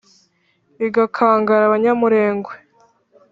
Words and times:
Igakangara 0.85 1.63
abanyamurengwe 1.65 2.53